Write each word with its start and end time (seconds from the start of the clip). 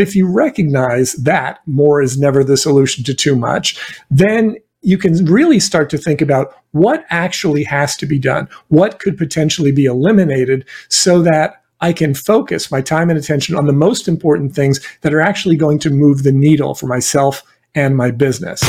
But 0.00 0.08
if 0.08 0.16
you 0.16 0.26
recognize 0.26 1.12
that 1.12 1.58
more 1.66 2.00
is 2.00 2.18
never 2.18 2.42
the 2.42 2.56
solution 2.56 3.04
to 3.04 3.12
too 3.12 3.36
much, 3.36 3.78
then 4.10 4.56
you 4.80 4.96
can 4.96 5.26
really 5.26 5.60
start 5.60 5.90
to 5.90 5.98
think 5.98 6.22
about 6.22 6.56
what 6.70 7.04
actually 7.10 7.64
has 7.64 7.98
to 7.98 8.06
be 8.06 8.18
done, 8.18 8.48
what 8.68 8.98
could 8.98 9.18
potentially 9.18 9.72
be 9.72 9.84
eliminated 9.84 10.66
so 10.88 11.20
that 11.20 11.62
I 11.82 11.92
can 11.92 12.14
focus 12.14 12.70
my 12.70 12.80
time 12.80 13.10
and 13.10 13.18
attention 13.18 13.54
on 13.56 13.66
the 13.66 13.74
most 13.74 14.08
important 14.08 14.54
things 14.54 14.80
that 15.02 15.12
are 15.12 15.20
actually 15.20 15.56
going 15.56 15.78
to 15.80 15.90
move 15.90 16.22
the 16.22 16.32
needle 16.32 16.74
for 16.74 16.86
myself 16.86 17.42
and 17.74 17.94
my 17.94 18.10
business. 18.10 18.62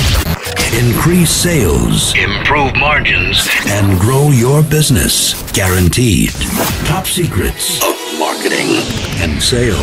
Increase 0.78 1.32
sales, 1.32 2.14
improve 2.18 2.76
margins, 2.76 3.48
and 3.68 3.98
grow 4.02 4.32
your 4.32 4.64
business. 4.64 5.50
Guaranteed. 5.54 6.32
Top 6.88 7.06
secrets 7.06 8.01
marketing 8.62 9.22
and 9.22 9.42
sales. 9.42 9.80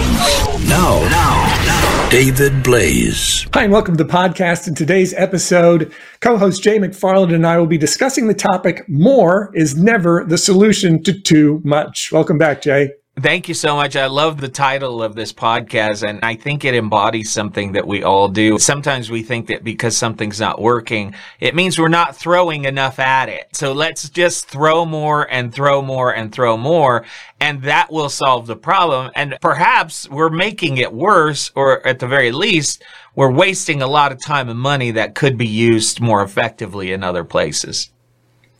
Now, 0.68 1.00
now, 1.08 1.62
now. 1.66 2.08
David 2.10 2.62
Blaise. 2.62 3.46
Hi, 3.52 3.64
and 3.64 3.72
welcome 3.72 3.96
to 3.96 4.04
the 4.04 4.10
podcast. 4.10 4.68
In 4.68 4.74
today's 4.74 5.12
episode, 5.14 5.92
co 6.20 6.36
host 6.38 6.62
Jay 6.62 6.78
McFarland 6.78 7.34
and 7.34 7.46
I 7.46 7.58
will 7.58 7.66
be 7.66 7.78
discussing 7.78 8.28
the 8.28 8.34
topic 8.34 8.88
More 8.88 9.50
is 9.54 9.76
Never 9.76 10.24
the 10.24 10.38
Solution 10.38 11.02
to 11.04 11.18
Too 11.20 11.60
Much. 11.64 12.10
Welcome 12.12 12.38
back, 12.38 12.62
Jay. 12.62 12.90
Thank 13.20 13.48
you 13.48 13.54
so 13.54 13.74
much. 13.74 13.96
I 13.96 14.06
love 14.06 14.40
the 14.40 14.48
title 14.48 15.02
of 15.02 15.16
this 15.16 15.32
podcast, 15.32 16.08
and 16.08 16.20
I 16.22 16.36
think 16.36 16.64
it 16.64 16.76
embodies 16.76 17.32
something 17.32 17.72
that 17.72 17.84
we 17.84 18.04
all 18.04 18.28
do. 18.28 18.58
Sometimes 18.58 19.10
we 19.10 19.24
think 19.24 19.48
that 19.48 19.64
because 19.64 19.96
something's 19.96 20.38
not 20.38 20.60
working, 20.60 21.16
it 21.40 21.56
means 21.56 21.80
we're 21.80 21.88
not 21.88 22.14
throwing 22.14 22.64
enough 22.64 23.00
at 23.00 23.28
it. 23.28 23.48
So 23.54 23.72
let's 23.72 24.08
just 24.08 24.46
throw 24.46 24.84
more 24.84 25.28
and 25.32 25.52
throw 25.52 25.82
more 25.82 26.14
and 26.14 26.30
throw 26.30 26.56
more, 26.56 27.04
and 27.40 27.60
that 27.62 27.90
will 27.90 28.08
solve 28.08 28.46
the 28.46 28.56
problem. 28.56 29.10
And 29.16 29.36
perhaps 29.40 30.08
we're 30.08 30.30
making 30.30 30.76
it 30.76 30.92
worse, 30.92 31.50
or 31.56 31.84
at 31.84 31.98
the 31.98 32.06
very 32.06 32.30
least, 32.30 32.84
we're 33.16 33.32
wasting 33.32 33.82
a 33.82 33.88
lot 33.88 34.12
of 34.12 34.22
time 34.22 34.48
and 34.48 34.60
money 34.60 34.92
that 34.92 35.16
could 35.16 35.36
be 35.36 35.48
used 35.48 36.00
more 36.00 36.22
effectively 36.22 36.92
in 36.92 37.02
other 37.02 37.24
places. 37.24 37.90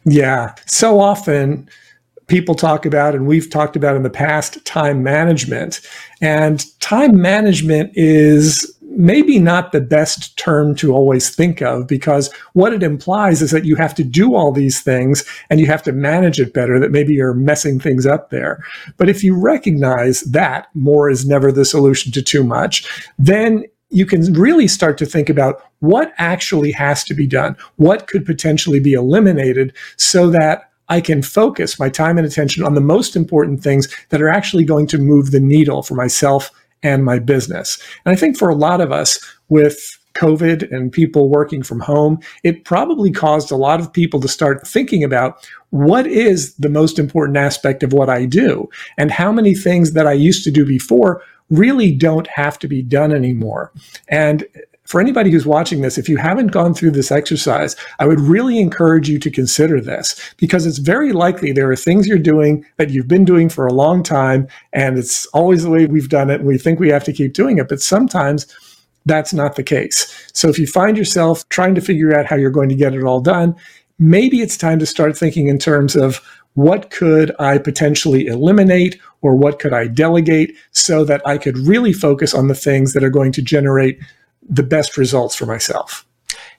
Yeah. 0.05 0.55
So 0.67 0.99
often, 0.99 1.69
people 2.29 2.55
talk 2.55 2.87
about 2.87 3.15
and 3.15 3.27
we've 3.27 3.51
talked 3.51 3.75
about 3.75 3.97
in 3.97 4.03
the 4.03 4.11
past 4.11 4.65
time 4.65 5.03
management. 5.03 5.81
And 6.21 6.65
time 6.81 7.21
management 7.21 7.93
is 7.95 8.75
maybe 8.91 9.39
not 9.39 9.73
the 9.73 9.81
best 9.81 10.37
term 10.39 10.75
to 10.75 10.93
always 10.93 11.31
think 11.31 11.61
of 11.63 11.87
because 11.87 12.33
what 12.55 12.73
it 12.73 12.83
implies 12.83 13.43
is 13.43 13.51
that 13.51 13.65
you 13.65 13.77
have 13.77 13.95
to 13.95 14.05
do 14.05 14.35
all 14.35 14.51
these 14.51 14.81
things 14.81 15.25
and 15.51 15.61
you 15.61 15.67
have 15.67 15.83
to 15.83 15.93
manage 15.93 16.41
it 16.41 16.53
better, 16.53 16.81
that 16.81 16.91
maybe 16.91 17.15
you're 17.15 17.35
messing 17.35 17.79
things 17.79 18.07
up 18.07 18.31
there. 18.31 18.63
But 18.97 19.09
if 19.09 19.23
you 19.23 19.39
recognize 19.39 20.23
that 20.23 20.69
more 20.75 21.11
is 21.11 21.27
never 21.27 21.53
the 21.53 21.65
solution 21.65 22.13
to 22.13 22.23
too 22.23 22.43
much, 22.43 22.89
then 23.19 23.65
you 23.91 24.05
can 24.05 24.33
really 24.35 24.69
start 24.69 24.99
to 24.99 25.07
think 25.07 25.29
about 25.29 25.63
what 25.81 26.13
actually 26.19 26.73
has 26.73 27.05
to 27.05 27.15
be 27.15 27.27
done, 27.27 27.57
what 27.77 28.07
could 28.07 28.27
potentially 28.27 28.81
be 28.81 28.93
eliminated 28.93 29.75
so 29.97 30.29
that 30.31 30.71
I 30.89 31.01
can 31.01 31.23
focus 31.23 31.79
my 31.79 31.89
time 31.89 32.19
and 32.19 32.27
attention 32.27 32.65
on 32.65 32.75
the 32.75 32.81
most 32.81 33.17
important 33.17 33.63
things 33.63 33.89
that 34.09 34.23
are 34.23 34.29
actually 34.29 34.65
going 34.65 34.87
to 34.89 34.99
move 34.99 35.31
the 35.31 35.41
needle 35.41 35.83
for 35.83 35.95
myself 35.95 36.51
and 36.83 37.05
my 37.05 37.19
business. 37.19 37.79
And 38.05 38.13
I 38.13 38.17
think 38.17 38.37
for 38.37 38.49
a 38.49 38.55
lot 38.55 38.81
of 38.81 38.93
us 38.93 39.19
with 39.49 39.99
COVID 40.15 40.71
and 40.73 40.93
people 40.93 41.29
working 41.29 41.63
from 41.63 41.81
home, 41.81 42.19
it 42.43 42.65
probably 42.65 43.11
caused 43.11 43.51
a 43.51 43.57
lot 43.57 43.81
of 43.81 43.93
people 43.93 44.21
to 44.21 44.29
start 44.29 44.67
thinking 44.67 45.05
about 45.05 45.49
what 45.71 46.07
is 46.07 46.55
the 46.55 46.69
most 46.69 46.99
important 46.99 47.37
aspect 47.37 47.83
of 47.83 47.93
what 47.93 48.09
I 48.09 48.25
do 48.25 48.69
and 48.97 49.11
how 49.11 49.31
many 49.31 49.55
things 49.55 49.93
that 49.93 50.07
I 50.07 50.13
used 50.13 50.45
to 50.45 50.51
do 50.51 50.65
before 50.67 51.23
really 51.51 51.93
don't 51.93 52.27
have 52.27 52.59
to 52.59 52.69
be 52.69 52.83
done 52.83 53.13
anymore. 53.13 53.73
And 54.09 54.45
for 54.89 55.03
anybody 55.03 55.31
who's 55.31 55.45
watching 55.45 55.83
this, 55.83 55.99
if 55.99 56.09
you 56.09 56.17
haven't 56.17 56.47
gone 56.47 56.73
through 56.73 56.93
this 56.93 57.13
exercise, 57.13 57.77
I 57.99 58.07
would 58.07 58.21
really 58.21 58.59
encourage 58.59 59.07
you 59.07 59.19
to 59.19 59.31
consider 59.31 59.83
this 59.83 60.19
because 60.39 60.65
it's 60.65 60.79
very 60.79 61.13
likely 61.13 61.53
there 61.53 61.71
are 61.71 61.77
things 61.77 62.09
you're 62.09 62.19
doing 62.19 62.65
that 62.79 62.89
you've 62.89 63.07
been 63.07 63.27
doing 63.27 63.51
for 63.51 63.67
a 63.67 63.73
long 63.75 64.03
time 64.03 64.49
and 64.73 64.97
it's 64.97 65.27
always 65.27 65.63
the 65.63 65.69
way 65.69 65.85
we've 65.85 66.09
done 66.09 66.31
it 66.31 66.37
and 66.37 66.47
we 66.47 66.57
think 66.57 66.81
we 66.81 66.89
have 66.89 67.05
to 67.05 67.13
keep 67.13 67.35
doing 67.35 67.59
it. 67.59 67.69
But 67.69 67.83
sometimes 67.83 68.47
that's 69.05 69.35
not 69.35 69.57
the 69.57 69.63
case. 69.63 70.31
So 70.33 70.49
if 70.49 70.59
you 70.59 70.67
find 70.67 70.97
yourself 70.97 71.47
trying 71.51 71.75
to 71.75 71.83
figure 71.83 72.19
out 72.19 72.25
how 72.25 72.37
you're 72.37 72.51
going 72.51 72.71
to 72.71 72.75
get 72.75 72.95
it 72.95 73.05
all 73.05 73.21
done, 73.21 73.55
maybe 73.99 74.41
it's 74.41 74.57
time 74.57 74.79
to 74.79 74.87
start 74.87 75.19
thinking 75.19 75.49
in 75.49 75.59
terms 75.59 75.97
of 75.97 76.23
what 76.55 76.91
could 76.91 77.31
I 77.39 77.59
potentially 77.59 78.27
eliminate 78.27 78.99
or 79.21 79.37
what 79.37 79.59
could 79.59 79.75
I 79.75 79.87
delegate 79.87 80.57
so 80.73 81.05
that 81.05 81.21
I 81.27 81.37
could 81.37 81.59
really 81.59 81.93
focus 81.93 82.33
on 82.33 82.49
the 82.49 82.55
things 82.55 82.95
that 82.95 83.05
are 83.05 83.11
going 83.11 83.33
to 83.33 83.43
generate 83.43 84.01
the 84.49 84.63
best 84.63 84.97
results 84.97 85.35
for 85.35 85.47
myself. 85.47 86.05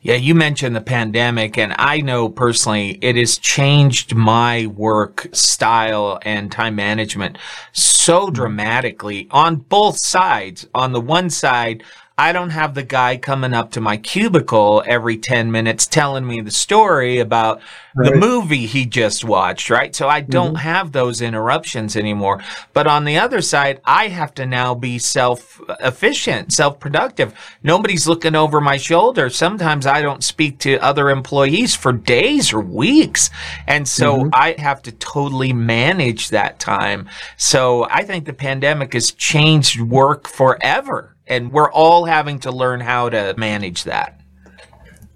Yeah, 0.01 0.15
you 0.15 0.33
mentioned 0.33 0.77
the 0.77 0.81
pandemic, 0.81 1.57
and 1.57 1.75
I 1.77 1.99
know 1.99 2.29
personally 2.29 2.97
it 3.01 3.17
has 3.17 3.37
changed 3.37 4.15
my 4.15 4.67
work 4.67 5.27
style 5.33 6.19
and 6.21 6.49
time 6.49 6.75
management 6.75 7.37
so 7.73 8.21
mm-hmm. 8.25 8.33
dramatically 8.33 9.27
on 9.31 9.57
both 9.57 9.97
sides. 9.97 10.67
On 10.73 10.93
the 10.93 11.01
one 11.01 11.29
side, 11.29 11.83
I 12.19 12.33
don't 12.33 12.49
have 12.49 12.73
the 12.75 12.83
guy 12.83 13.15
coming 13.15 13.53
up 13.53 13.71
to 13.71 13.79
my 13.79 13.95
cubicle 13.95 14.83
every 14.85 15.17
10 15.17 15.53
minutes 15.53 15.87
telling 15.87 16.27
me 16.27 16.41
the 16.41 16.51
story 16.51 17.19
about 17.19 17.61
right. 17.95 18.11
the 18.11 18.19
movie 18.19 18.65
he 18.65 18.85
just 18.85 19.23
watched, 19.23 19.69
right? 19.69 19.95
So 19.95 20.09
I 20.09 20.19
don't 20.19 20.55
mm-hmm. 20.55 20.55
have 20.57 20.91
those 20.91 21.21
interruptions 21.21 21.95
anymore. 21.95 22.43
But 22.73 22.87
on 22.87 23.05
the 23.05 23.17
other 23.17 23.41
side, 23.41 23.79
I 23.85 24.09
have 24.09 24.33
to 24.33 24.45
now 24.45 24.75
be 24.75 24.99
self 24.99 25.61
efficient, 25.79 26.51
self 26.51 26.77
productive. 26.81 27.33
Nobody's 27.63 28.05
looking 28.05 28.35
over 28.35 28.59
my 28.59 28.75
shoulder. 28.75 29.29
Sometimes 29.29 29.85
I 29.85 30.01
don't 30.01 30.21
speak 30.21 30.59
to 30.59 30.75
other 30.79 31.09
employees 31.09 31.73
for 31.73 31.93
days 31.93 32.51
or 32.51 32.59
weeks. 32.59 33.29
And 33.65 33.87
so 33.87 34.17
mm-hmm. 34.17 34.29
I 34.33 34.55
have 34.57 34.81
to 34.81 34.91
totally 34.91 35.53
manage 35.53 36.31
that 36.31 36.59
time. 36.59 37.07
So 37.37 37.87
I 37.89 38.03
think 38.03 38.25
the 38.25 38.33
pandemic 38.33 38.91
has 38.91 39.11
changed 39.13 39.79
work 39.79 40.27
forever 40.27 41.15
and 41.29 41.51
we're 41.51 41.71
all 41.71 42.05
having 42.05 42.39
to 42.39 42.51
learn 42.51 42.79
how 42.79 43.09
to 43.09 43.33
manage 43.37 43.83
that. 43.85 44.19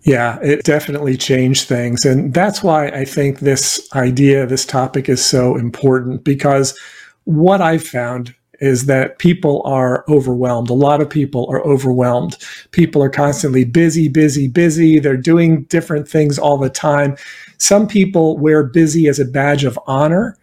Yeah, 0.03 0.37
it 0.41 0.63
definitely 0.63 1.15
changed 1.17 1.67
things. 1.67 2.05
And 2.05 2.33
that's 2.33 2.61
why 2.61 2.87
I 2.87 3.05
think 3.05 3.39
this 3.39 3.87
idea, 3.93 4.45
this 4.45 4.65
topic 4.65 5.07
is 5.07 5.23
so 5.23 5.55
important 5.55 6.23
because 6.23 6.77
what 7.23 7.61
I've 7.61 7.85
found 7.85 8.35
is 8.59 8.85
that 8.85 9.17
people 9.17 9.61
are 9.65 10.05
overwhelmed. 10.07 10.69
A 10.69 10.73
lot 10.73 11.01
of 11.01 11.09
people 11.09 11.47
are 11.49 11.61
overwhelmed. 11.63 12.37
People 12.71 13.01
are 13.01 13.09
constantly 13.09 13.65
busy, 13.65 14.07
busy, 14.07 14.47
busy. 14.47 14.99
They're 14.99 15.17
doing 15.17 15.63
different 15.63 16.07
things 16.07 16.37
all 16.37 16.57
the 16.57 16.69
time. 16.69 17.17
Some 17.57 17.87
people 17.87 18.37
wear 18.37 18.63
busy 18.63 19.07
as 19.07 19.19
a 19.19 19.25
badge 19.25 19.63
of 19.63 19.79
honor. 19.87 20.37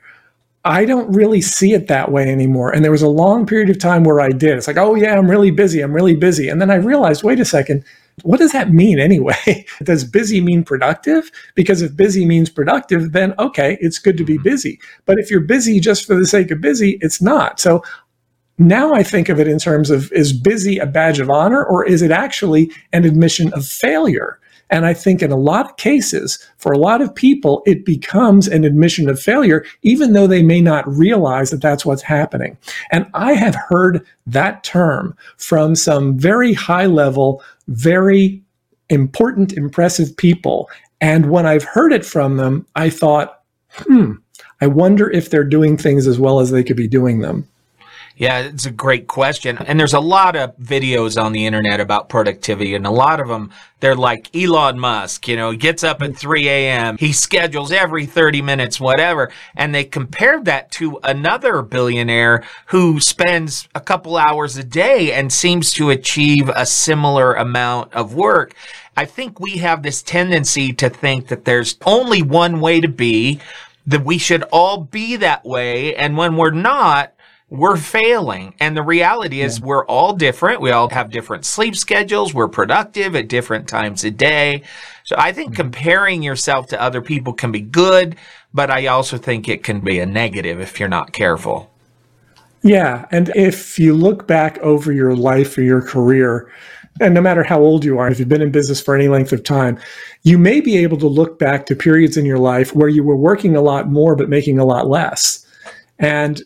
I 0.64 0.84
don't 0.84 1.10
really 1.12 1.40
see 1.40 1.72
it 1.72 1.88
that 1.88 2.12
way 2.12 2.30
anymore. 2.30 2.70
And 2.70 2.84
there 2.84 2.90
was 2.90 3.02
a 3.02 3.08
long 3.08 3.46
period 3.46 3.70
of 3.70 3.78
time 3.78 4.04
where 4.04 4.20
I 4.20 4.28
did. 4.28 4.58
It's 4.58 4.66
like, 4.66 4.76
oh, 4.76 4.94
yeah, 4.94 5.16
I'm 5.16 5.30
really 5.30 5.50
busy. 5.50 5.80
I'm 5.80 5.94
really 5.94 6.16
busy. 6.16 6.48
And 6.48 6.60
then 6.60 6.70
I 6.70 6.74
realized, 6.74 7.22
wait 7.22 7.40
a 7.40 7.46
second, 7.46 7.82
what 8.22 8.38
does 8.38 8.52
that 8.52 8.70
mean 8.70 8.98
anyway? 8.98 9.64
does 9.82 10.04
busy 10.04 10.40
mean 10.40 10.62
productive? 10.64 11.30
Because 11.54 11.80
if 11.80 11.96
busy 11.96 12.26
means 12.26 12.50
productive, 12.50 13.12
then 13.12 13.34
okay, 13.38 13.78
it's 13.80 13.98
good 13.98 14.18
to 14.18 14.24
be 14.24 14.34
mm-hmm. 14.34 14.42
busy. 14.42 14.80
But 15.06 15.18
if 15.18 15.30
you're 15.30 15.40
busy 15.40 15.80
just 15.80 16.06
for 16.06 16.14
the 16.14 16.26
sake 16.26 16.50
of 16.50 16.60
busy, 16.60 16.98
it's 17.00 17.22
not. 17.22 17.58
So 17.60 17.82
now 18.58 18.92
I 18.92 19.02
think 19.02 19.28
of 19.28 19.40
it 19.40 19.48
in 19.48 19.58
terms 19.58 19.90
of 19.90 20.12
is 20.12 20.34
busy 20.34 20.78
a 20.78 20.86
badge 20.86 21.20
of 21.20 21.30
honor 21.30 21.64
or 21.64 21.86
is 21.86 22.02
it 22.02 22.10
actually 22.10 22.70
an 22.92 23.04
admission 23.04 23.52
of 23.54 23.64
failure? 23.64 24.38
And 24.70 24.86
I 24.86 24.94
think 24.94 25.22
in 25.22 25.32
a 25.32 25.36
lot 25.36 25.68
of 25.68 25.76
cases, 25.76 26.38
for 26.56 26.72
a 26.72 26.78
lot 26.78 27.00
of 27.00 27.14
people, 27.14 27.62
it 27.66 27.84
becomes 27.84 28.46
an 28.46 28.64
admission 28.64 29.08
of 29.08 29.20
failure, 29.20 29.64
even 29.82 30.12
though 30.12 30.26
they 30.26 30.42
may 30.42 30.60
not 30.60 30.88
realize 30.88 31.50
that 31.50 31.60
that's 31.60 31.84
what's 31.84 32.02
happening. 32.02 32.56
And 32.92 33.06
I 33.14 33.32
have 33.32 33.56
heard 33.68 34.06
that 34.26 34.62
term 34.62 35.16
from 35.36 35.74
some 35.74 36.18
very 36.18 36.52
high 36.52 36.86
level, 36.86 37.42
very 37.68 38.42
important, 38.88 39.52
impressive 39.52 40.16
people. 40.16 40.70
And 41.00 41.30
when 41.30 41.46
I've 41.46 41.64
heard 41.64 41.92
it 41.92 42.04
from 42.04 42.36
them, 42.36 42.66
I 42.76 42.90
thought, 42.90 43.42
hmm, 43.70 44.12
I 44.60 44.66
wonder 44.66 45.10
if 45.10 45.30
they're 45.30 45.44
doing 45.44 45.76
things 45.76 46.06
as 46.06 46.18
well 46.18 46.40
as 46.40 46.50
they 46.50 46.62
could 46.62 46.76
be 46.76 46.88
doing 46.88 47.20
them. 47.20 47.48
Yeah, 48.20 48.40
it's 48.40 48.66
a 48.66 48.70
great 48.70 49.06
question. 49.06 49.56
And 49.56 49.80
there's 49.80 49.94
a 49.94 49.98
lot 49.98 50.36
of 50.36 50.54
videos 50.58 51.18
on 51.18 51.32
the 51.32 51.46
internet 51.46 51.80
about 51.80 52.10
productivity, 52.10 52.74
and 52.74 52.86
a 52.86 52.90
lot 52.90 53.18
of 53.18 53.28
them, 53.28 53.50
they're 53.80 53.96
like 53.96 54.28
Elon 54.36 54.78
Musk, 54.78 55.26
you 55.26 55.36
know, 55.36 55.54
gets 55.54 55.82
up 55.82 56.02
at 56.02 56.18
3 56.18 56.46
a.m., 56.46 56.98
he 56.98 57.14
schedules 57.14 57.72
every 57.72 58.04
30 58.04 58.42
minutes, 58.42 58.78
whatever. 58.78 59.32
And 59.56 59.74
they 59.74 59.84
compared 59.84 60.44
that 60.44 60.70
to 60.72 61.00
another 61.02 61.62
billionaire 61.62 62.44
who 62.66 63.00
spends 63.00 63.66
a 63.74 63.80
couple 63.80 64.18
hours 64.18 64.58
a 64.58 64.64
day 64.64 65.14
and 65.14 65.32
seems 65.32 65.72
to 65.72 65.88
achieve 65.88 66.50
a 66.50 66.66
similar 66.66 67.32
amount 67.32 67.94
of 67.94 68.14
work. 68.14 68.52
I 68.98 69.06
think 69.06 69.40
we 69.40 69.52
have 69.52 69.82
this 69.82 70.02
tendency 70.02 70.74
to 70.74 70.90
think 70.90 71.28
that 71.28 71.46
there's 71.46 71.78
only 71.86 72.20
one 72.20 72.60
way 72.60 72.82
to 72.82 72.88
be, 72.88 73.40
that 73.86 74.04
we 74.04 74.18
should 74.18 74.42
all 74.52 74.76
be 74.76 75.16
that 75.16 75.42
way. 75.46 75.96
And 75.96 76.18
when 76.18 76.36
we're 76.36 76.50
not, 76.50 77.14
we're 77.50 77.76
failing. 77.76 78.54
And 78.60 78.76
the 78.76 78.82
reality 78.82 79.42
is 79.42 79.58
yeah. 79.58 79.66
we're 79.66 79.84
all 79.86 80.12
different. 80.12 80.60
We 80.60 80.70
all 80.70 80.88
have 80.90 81.10
different 81.10 81.44
sleep 81.44 81.76
schedules. 81.76 82.32
We're 82.32 82.48
productive 82.48 83.16
at 83.16 83.28
different 83.28 83.68
times 83.68 84.04
a 84.04 84.10
day. 84.10 84.62
So 85.04 85.16
I 85.18 85.32
think 85.32 85.50
mm-hmm. 85.50 85.62
comparing 85.62 86.22
yourself 86.22 86.68
to 86.68 86.80
other 86.80 87.02
people 87.02 87.32
can 87.32 87.50
be 87.50 87.60
good, 87.60 88.16
but 88.54 88.70
I 88.70 88.86
also 88.86 89.18
think 89.18 89.48
it 89.48 89.64
can 89.64 89.80
be 89.80 89.98
a 89.98 90.06
negative 90.06 90.60
if 90.60 90.78
you're 90.78 90.88
not 90.88 91.12
careful. 91.12 91.68
Yeah. 92.62 93.06
And 93.10 93.32
if 93.34 93.78
you 93.78 93.94
look 93.94 94.26
back 94.26 94.58
over 94.58 94.92
your 94.92 95.16
life 95.16 95.58
or 95.58 95.62
your 95.62 95.82
career, 95.82 96.52
and 97.00 97.14
no 97.14 97.20
matter 97.20 97.42
how 97.42 97.60
old 97.60 97.84
you 97.84 97.98
are, 97.98 98.08
if 98.08 98.18
you've 98.18 98.28
been 98.28 98.42
in 98.42 98.52
business 98.52 98.80
for 98.80 98.94
any 98.94 99.08
length 99.08 99.32
of 99.32 99.42
time, 99.42 99.78
you 100.22 100.38
may 100.38 100.60
be 100.60 100.76
able 100.76 100.98
to 100.98 101.08
look 101.08 101.38
back 101.38 101.66
to 101.66 101.74
periods 101.74 102.16
in 102.16 102.26
your 102.26 102.38
life 102.38 102.74
where 102.74 102.88
you 102.88 103.02
were 103.02 103.16
working 103.16 103.56
a 103.56 103.62
lot 103.62 103.88
more 103.88 104.14
but 104.14 104.28
making 104.28 104.58
a 104.58 104.64
lot 104.64 104.86
less. 104.86 105.46
And 105.98 106.42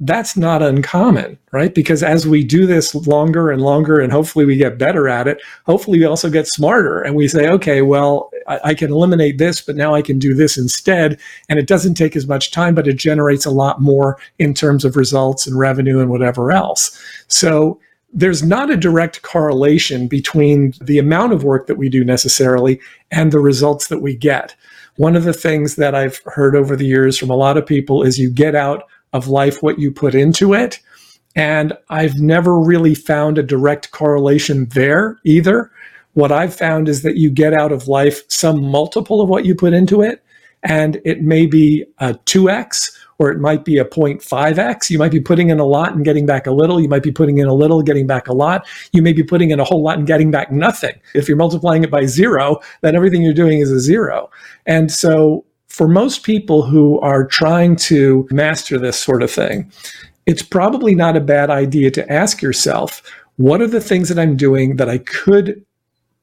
that's 0.00 0.36
not 0.36 0.62
uncommon, 0.62 1.36
right? 1.50 1.74
Because 1.74 2.04
as 2.04 2.26
we 2.26 2.44
do 2.44 2.66
this 2.66 2.94
longer 2.94 3.50
and 3.50 3.60
longer, 3.60 3.98
and 3.98 4.12
hopefully 4.12 4.44
we 4.44 4.56
get 4.56 4.78
better 4.78 5.08
at 5.08 5.26
it, 5.26 5.42
hopefully 5.66 5.98
we 5.98 6.04
also 6.04 6.30
get 6.30 6.46
smarter 6.46 7.00
and 7.00 7.16
we 7.16 7.26
say, 7.26 7.48
okay, 7.48 7.82
well, 7.82 8.30
I, 8.46 8.60
I, 8.64 8.74
can 8.74 8.92
eliminate 8.92 9.38
this, 9.38 9.60
but 9.60 9.74
now 9.74 9.94
I 9.94 10.02
can 10.02 10.20
do 10.20 10.34
this 10.34 10.56
instead. 10.56 11.18
And 11.48 11.58
it 11.58 11.66
doesn't 11.66 11.94
take 11.94 12.14
as 12.14 12.28
much 12.28 12.52
time, 12.52 12.76
but 12.76 12.86
it 12.86 12.96
generates 12.96 13.44
a 13.44 13.50
lot 13.50 13.80
more 13.80 14.18
in 14.38 14.54
terms 14.54 14.84
of 14.84 14.96
results 14.96 15.48
and 15.48 15.58
revenue 15.58 15.98
and 15.98 16.10
whatever 16.10 16.52
else. 16.52 16.96
So 17.26 17.80
there's 18.12 18.42
not 18.42 18.70
a 18.70 18.76
direct 18.76 19.22
correlation 19.22 20.06
between 20.06 20.74
the 20.80 20.98
amount 20.98 21.32
of 21.32 21.42
work 21.42 21.66
that 21.66 21.76
we 21.76 21.88
do 21.88 22.04
necessarily 22.04 22.80
and 23.10 23.32
the 23.32 23.40
results 23.40 23.88
that 23.88 24.00
we 24.00 24.16
get. 24.16 24.54
One 24.96 25.16
of 25.16 25.24
the 25.24 25.32
things 25.32 25.74
that 25.76 25.94
I've 25.94 26.20
heard 26.24 26.54
over 26.54 26.76
the 26.76 26.86
years 26.86 27.18
from 27.18 27.30
a 27.30 27.36
lot 27.36 27.56
of 27.56 27.66
people 27.66 28.02
is 28.02 28.18
you 28.18 28.30
get 28.30 28.54
out 28.54 28.84
of 29.12 29.28
life 29.28 29.62
what 29.62 29.78
you 29.78 29.90
put 29.90 30.14
into 30.14 30.54
it. 30.54 30.80
And 31.34 31.72
I've 31.88 32.16
never 32.16 32.58
really 32.58 32.94
found 32.94 33.38
a 33.38 33.42
direct 33.42 33.90
correlation 33.90 34.66
there 34.70 35.18
either. 35.24 35.70
What 36.14 36.32
I've 36.32 36.54
found 36.54 36.88
is 36.88 37.02
that 37.02 37.16
you 37.16 37.30
get 37.30 37.52
out 37.52 37.70
of 37.70 37.86
life 37.86 38.22
some 38.28 38.64
multiple 38.64 39.20
of 39.20 39.28
what 39.28 39.44
you 39.44 39.54
put 39.54 39.72
into 39.72 40.02
it. 40.02 40.24
And 40.64 41.00
it 41.04 41.22
may 41.22 41.46
be 41.46 41.84
a 41.98 42.14
2x 42.14 42.90
or 43.18 43.30
it 43.30 43.38
might 43.38 43.64
be 43.64 43.78
a 43.78 43.84
0.5x. 43.84 44.90
You 44.90 44.98
might 44.98 45.12
be 45.12 45.20
putting 45.20 45.50
in 45.50 45.58
a 45.58 45.64
lot 45.64 45.92
and 45.92 46.04
getting 46.04 46.26
back 46.26 46.46
a 46.46 46.50
little. 46.50 46.80
You 46.80 46.88
might 46.88 47.02
be 47.02 47.12
putting 47.12 47.38
in 47.38 47.46
a 47.46 47.54
little, 47.54 47.82
getting 47.82 48.06
back 48.06 48.28
a 48.28 48.32
lot. 48.32 48.66
You 48.92 49.02
may 49.02 49.12
be 49.12 49.22
putting 49.22 49.50
in 49.50 49.60
a 49.60 49.64
whole 49.64 49.82
lot 49.82 49.98
and 49.98 50.06
getting 50.06 50.30
back 50.30 50.50
nothing. 50.50 50.94
If 51.14 51.28
you're 51.28 51.36
multiplying 51.36 51.84
it 51.84 51.90
by 51.90 52.06
zero, 52.06 52.58
then 52.80 52.96
everything 52.96 53.22
you're 53.22 53.34
doing 53.34 53.58
is 53.58 53.70
a 53.70 53.80
zero. 53.80 54.30
And 54.66 54.90
so 54.90 55.44
for 55.68 55.88
most 55.88 56.22
people 56.22 56.62
who 56.62 56.98
are 57.00 57.26
trying 57.26 57.76
to 57.76 58.26
master 58.30 58.78
this 58.78 58.98
sort 58.98 59.22
of 59.22 59.30
thing, 59.30 59.70
it's 60.26 60.42
probably 60.42 60.94
not 60.94 61.16
a 61.16 61.20
bad 61.20 61.50
idea 61.50 61.90
to 61.92 62.12
ask 62.12 62.42
yourself, 62.42 63.02
what 63.36 63.62
are 63.62 63.66
the 63.66 63.80
things 63.80 64.08
that 64.08 64.18
I'm 64.18 64.36
doing 64.36 64.76
that 64.76 64.88
I 64.88 64.98
could 64.98 65.64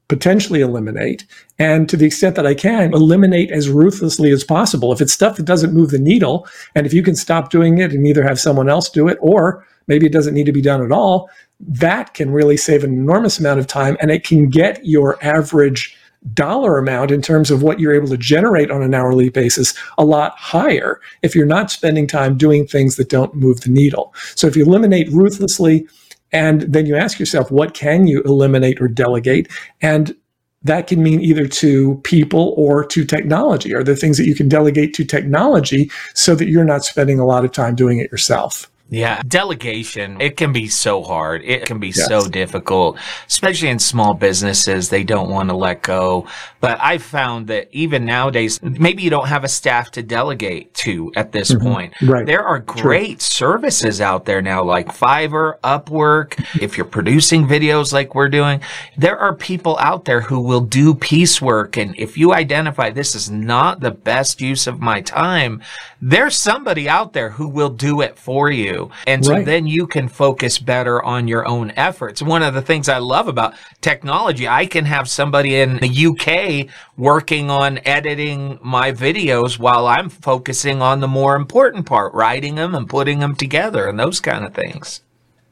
potentially 0.08 0.62
eliminate? 0.62 1.26
And 1.58 1.88
to 1.90 1.98
the 1.98 2.06
extent 2.06 2.36
that 2.36 2.46
I 2.46 2.54
can, 2.54 2.94
eliminate 2.94 3.52
as 3.52 3.70
ruthlessly 3.70 4.32
as 4.32 4.44
possible. 4.44 4.92
If 4.92 5.02
it's 5.02 5.14
stuff 5.14 5.38
that 5.38 5.46
doesn't 5.46 5.74
move 5.74 5.92
the 5.92 6.00
needle, 6.00 6.48
and 6.76 6.86
if 6.86 6.94
you 6.94 7.02
can 7.02 7.16
stop 7.16 7.50
doing 7.50 7.78
it 7.78 7.94
and 7.94 8.06
either 8.06 8.24
have 8.24 8.40
someone 8.40 8.70
else 8.70 8.90
do 8.90 9.08
it, 9.08 9.18
or 9.22 9.66
maybe 9.88 10.06
it 10.06 10.12
doesn't 10.12 10.34
need 10.34 10.46
to 10.46 10.52
be 10.52 10.62
done 10.62 10.84
at 10.84 10.92
all, 10.92 11.30
that 11.60 12.14
can 12.14 12.32
really 12.32 12.58
save 12.58 12.84
an 12.84 12.92
enormous 12.92 13.40
amount 13.40 13.60
of 13.60 13.68
time 13.68 13.96
and 14.02 14.12
it 14.12 14.26
can 14.26 14.50
get 14.50 14.86
your 14.86 15.18
average 15.24 15.98
dollar 16.34 16.78
amount 16.78 17.12
in 17.12 17.22
terms 17.22 17.52
of 17.52 17.62
what 17.62 17.80
you're 17.80 17.94
able 17.94 18.08
to 18.08 18.18
generate 18.18 18.72
on 18.72 18.82
an 18.82 18.94
hourly 18.94 19.30
basis 19.30 19.74
a 19.98 20.06
lot 20.06 20.38
higher 20.38 21.00
if 21.22 21.36
you're 21.36 21.46
not 21.46 21.70
spending 21.70 22.08
time 22.08 22.38
doing 22.38 22.66
things 22.66 22.96
that 22.96 23.10
don't 23.10 23.36
move 23.36 23.62
the 23.62 23.70
needle. 23.70 24.14
So 24.36 24.48
if 24.48 24.56
you 24.56 24.66
eliminate 24.66 25.12
ruthlessly 25.12 25.88
and 26.32 26.62
then 26.62 26.86
you 26.86 26.96
ask 26.96 27.20
yourself, 27.20 27.52
what 27.52 27.74
can 27.74 28.08
you 28.08 28.22
eliminate 28.24 28.82
or 28.82 28.88
delegate? 28.88 29.52
And 29.82 30.16
that 30.64 30.88
can 30.88 31.04
mean 31.04 31.22
either 31.22 31.48
to 31.48 31.96
people 32.04 32.54
or 32.58 32.84
to 32.86 33.06
technology. 33.06 33.74
Are 33.74 33.84
there 33.84 33.96
things 33.96 34.18
that 34.18 34.26
you 34.26 34.34
can 34.34 34.50
delegate 34.50 34.96
to 34.96 35.06
technology 35.06 35.92
so 36.16 36.34
that 36.36 36.48
you're 36.48 36.66
not 36.66 36.84
spending 36.84 37.20
a 37.20 37.26
lot 37.26 37.46
of 37.46 37.52
time 37.52 37.76
doing 37.76 38.00
it 38.00 38.12
yourself? 38.12 38.70
Yeah, 38.90 39.24
delegation, 39.28 40.22
it 40.22 40.38
can 40.38 40.54
be 40.54 40.68
so 40.68 41.02
hard. 41.02 41.42
It 41.44 41.66
can 41.66 41.80
be 41.80 41.88
yes. 41.88 42.08
so 42.08 42.28
difficult, 42.28 43.00
especially 43.28 43.70
in 43.70 43.80
small 43.80 44.14
businesses. 44.14 44.90
They 44.90 45.04
don't 45.04 45.32
want 45.32 45.50
to 45.50 45.56
let 45.56 45.82
go. 45.82 46.28
But 46.60 46.80
I've 46.80 47.02
found 47.02 47.48
that 47.48 47.68
even 47.72 48.06
nowadays, 48.06 48.62
maybe 48.62 49.02
you 49.02 49.10
don't 49.10 49.28
have 49.28 49.44
a 49.44 49.48
staff 49.48 49.90
to 49.92 50.04
delegate 50.04 50.74
to 50.76 51.12
at 51.16 51.32
this 51.32 51.52
mm-hmm. 51.52 51.68
point. 51.68 51.94
Right. 52.02 52.28
There 52.28 52.44
are 52.44 52.60
great 52.60 53.20
True. 53.20 53.60
services 53.60 54.02
out 54.02 54.26
there 54.26 54.44
now, 54.44 54.64
like 54.64 54.88
Fiverr, 54.90 55.60
Upwork. 55.62 56.40
If 56.62 56.78
you're 56.78 56.86
producing 56.86 57.48
videos 57.48 57.92
like 57.92 58.14
we're 58.14 58.30
doing, 58.30 58.62
there 58.98 59.18
are 59.18 59.34
people 59.34 59.78
out 59.80 60.06
there 60.06 60.22
who 60.22 60.40
will 60.42 60.62
do 60.62 60.94
piecework. 60.94 61.76
And 61.78 61.96
if 61.98 62.18
you 62.18 62.34
identify 62.34 62.92
this 62.92 63.16
is 63.16 63.32
not 63.32 63.80
the 63.80 63.92
best 63.92 64.42
use 64.42 64.68
of 64.68 64.80
my 64.80 65.02
time, 65.02 65.64
there's 66.02 66.36
somebody 66.36 66.88
out 66.88 67.14
there 67.14 67.32
who 67.32 67.48
will 67.48 67.70
do 67.70 68.02
it 68.02 68.18
for 68.20 68.52
you. 68.52 68.75
And 69.08 69.26
so 69.26 69.34
right. 69.34 69.46
then 69.46 69.68
you 69.68 69.88
can 69.88 70.08
focus 70.08 70.60
better 70.60 71.04
on 71.04 71.28
your 71.28 71.48
own 71.48 71.72
efforts. 71.72 72.22
One 72.22 72.44
of 72.44 72.54
the 72.54 72.62
things 72.62 72.90
I 72.90 73.00
love 73.00 73.28
about 73.28 73.54
technology, 73.82 74.48
I 74.48 74.66
can 74.66 74.86
have 74.86 75.10
somebody 75.10 75.56
in 75.56 75.78
the 75.78 76.08
UK 76.08 76.74
working 76.98 77.50
on 77.50 77.80
editing 77.86 78.60
my 78.62 78.92
videos 78.92 79.60
while 79.60 79.88
I'm 79.88 80.10
focusing 80.10 80.82
on 80.82 81.00
the 81.00 81.08
more 81.08 81.36
important 81.36 81.86
part, 81.86 82.14
writing 82.14 82.56
them 82.56 82.76
and 82.76 82.90
putting 82.90 83.20
them 83.20 83.36
together 83.36 83.88
and 83.88 84.00
those 84.00 84.20
kind 84.20 84.46
of 84.46 84.54
things. 84.54 85.02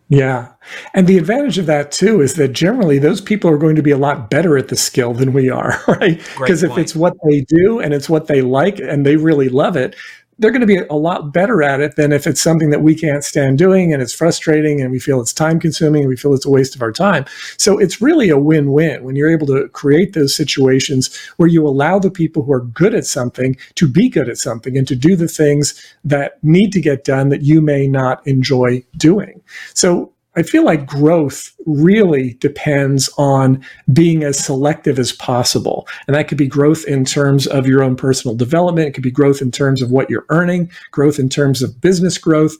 Yeah. 0.09 0.49
And 0.93 1.07
the 1.07 1.17
advantage 1.17 1.57
of 1.57 1.65
that 1.65 1.91
too 1.91 2.21
is 2.21 2.35
that 2.35 2.49
generally 2.49 2.99
those 2.99 3.19
people 3.19 3.49
are 3.49 3.57
going 3.57 3.75
to 3.75 3.81
be 3.81 3.91
a 3.91 3.97
lot 3.97 4.29
better 4.29 4.57
at 4.57 4.67
the 4.67 4.75
skill 4.75 5.13
than 5.13 5.33
we 5.33 5.49
are, 5.49 5.81
right? 5.87 6.21
Because 6.37 6.61
if 6.61 6.77
it's 6.77 6.95
what 6.95 7.15
they 7.27 7.41
do 7.41 7.79
and 7.79 7.93
it's 7.93 8.09
what 8.09 8.27
they 8.27 8.41
like 8.41 8.79
and 8.79 9.05
they 9.05 9.15
really 9.15 9.49
love 9.49 9.75
it, 9.75 9.95
they're 10.39 10.51
going 10.51 10.61
to 10.61 10.67
be 10.67 10.77
a 10.77 10.93
lot 10.93 11.33
better 11.33 11.61
at 11.61 11.79
it 11.79 11.95
than 11.95 12.11
if 12.11 12.27
it's 12.27 12.41
something 12.41 12.69
that 12.69 12.81
we 12.81 12.95
can't 12.95 13.23
stand 13.23 13.57
doing 13.57 13.93
and 13.93 14.01
it's 14.01 14.13
frustrating 14.13 14.81
and 14.81 14.91
we 14.91 14.99
feel 14.99 15.21
it's 15.21 15.33
time 15.33 15.59
consuming 15.59 16.01
and 16.01 16.09
we 16.09 16.15
feel 16.15 16.33
it's 16.33 16.45
a 16.45 16.49
waste 16.49 16.75
of 16.75 16.81
our 16.81 16.91
time. 16.91 17.25
So 17.57 17.77
it's 17.77 18.01
really 18.01 18.29
a 18.29 18.37
win 18.37 18.71
win 18.71 19.03
when 19.03 19.15
you're 19.15 19.31
able 19.31 19.47
to 19.47 19.69
create 19.69 20.13
those 20.13 20.35
situations 20.35 21.15
where 21.37 21.49
you 21.49 21.67
allow 21.67 21.99
the 21.99 22.11
people 22.11 22.43
who 22.43 22.53
are 22.53 22.61
good 22.61 22.93
at 22.93 23.05
something 23.05 23.55
to 23.75 23.87
be 23.87 24.09
good 24.09 24.29
at 24.29 24.37
something 24.37 24.77
and 24.77 24.87
to 24.87 24.95
do 24.95 25.15
the 25.15 25.27
things 25.27 25.79
that 26.03 26.43
need 26.43 26.71
to 26.71 26.81
get 26.81 27.03
done 27.03 27.29
that 27.29 27.41
you 27.41 27.61
may 27.61 27.87
not 27.87 28.25
enjoy 28.27 28.83
doing. 28.97 29.41
So 29.73 30.13
I 30.35 30.43
feel 30.43 30.65
like 30.65 30.87
growth 30.87 31.51
really 31.65 32.33
depends 32.35 33.09
on 33.17 33.63
being 33.91 34.23
as 34.23 34.43
selective 34.43 34.97
as 34.97 35.11
possible. 35.11 35.87
And 36.07 36.15
that 36.15 36.27
could 36.27 36.37
be 36.37 36.47
growth 36.47 36.85
in 36.85 37.05
terms 37.05 37.45
of 37.45 37.67
your 37.67 37.83
own 37.83 37.95
personal 37.95 38.35
development. 38.35 38.87
It 38.87 38.91
could 38.93 39.03
be 39.03 39.11
growth 39.11 39.41
in 39.41 39.51
terms 39.51 39.81
of 39.81 39.91
what 39.91 40.09
you're 40.09 40.25
earning, 40.29 40.71
growth 40.91 41.19
in 41.19 41.29
terms 41.29 41.61
of 41.61 41.79
business 41.81 42.17
growth. 42.17 42.55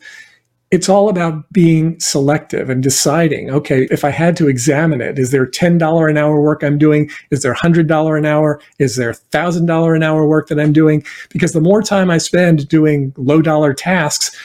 It's 0.70 0.89
all 0.89 1.08
about 1.08 1.51
being 1.51 2.00
selective 2.00 2.70
and 2.70 2.82
deciding, 2.82 3.51
okay, 3.51 3.88
if 3.92 4.03
I 4.03 4.10
had 4.10 4.36
to 4.38 4.48
examine 4.48 5.01
it, 5.01 5.20
is 5.20 5.30
there 5.30 5.46
$10 5.46 6.10
an 6.10 6.18
hour 6.18 6.42
work 6.42 6.63
I'm 6.63 6.80
doing? 6.80 7.12
Is 7.30 7.44
there 7.44 7.53
$100 7.53 8.18
an 8.18 8.25
hour? 8.25 8.60
Is 8.80 8.96
there 8.96 9.13
$1,000 9.13 9.96
an 9.96 10.03
hour 10.03 10.27
work 10.27 10.48
that 10.48 10.60
I'm 10.60 10.74
doing? 10.74 11.03
Because 11.30 11.53
the 11.53 11.62
more 11.62 11.84
time 11.84 12.10
I 12.10 12.18
spend 12.18 12.68
doing 12.68 13.13
low 13.18 13.42
dollar 13.42 13.74
tasks, 13.74 14.36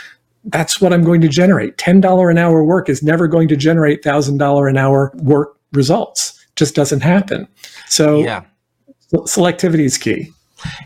that's 0.51 0.81
what 0.81 0.93
I'm 0.93 1.05
going 1.05 1.21
to 1.21 1.29
generate. 1.29 1.77
$10 1.77 2.31
an 2.31 2.39
hour 2.39 2.65
work 2.65 2.89
is 2.89 3.03
never 3.03 3.29
going 3.29 3.49
to 3.49 3.57
generate 3.57 4.03
$1,000 4.03 4.71
an 4.71 4.77
hour 4.77 5.13
work 5.17 5.59
results. 5.73 6.35
Just 6.57 6.75
doesn't 6.75 7.01
happen. 7.01 7.47
So 7.89 8.21
yeah. 8.21 8.45
selectivity 9.13 9.85
is 9.85 9.99
key. 9.99 10.33